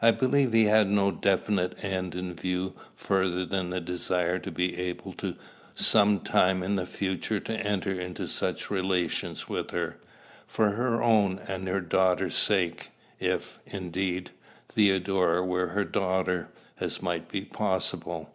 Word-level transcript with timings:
I 0.00 0.12
believe 0.12 0.52
he 0.52 0.66
had 0.66 0.88
no 0.88 1.10
definite 1.10 1.82
end 1.84 2.14
in 2.14 2.32
view 2.34 2.74
further 2.94 3.44
than 3.44 3.70
the 3.70 3.80
desire 3.80 4.38
to 4.38 4.52
be 4.52 4.76
able 4.78 5.16
at 5.20 5.34
some 5.74 6.20
future 6.20 7.40
time 7.40 7.56
to 7.56 7.68
enter 7.68 7.90
into 8.00 8.28
such 8.28 8.70
relations 8.70 9.48
with 9.48 9.72
her, 9.72 9.96
for 10.46 10.70
her 10.74 11.02
own 11.02 11.40
and 11.48 11.66
her 11.66 11.80
daughter's 11.80 12.36
sake, 12.36 12.90
if, 13.18 13.58
indeed, 13.66 14.30
Theodora 14.68 15.44
were 15.44 15.70
her 15.70 15.84
daughter, 15.84 16.50
as 16.78 17.02
might 17.02 17.28
be 17.28 17.40
possible. 17.44 18.32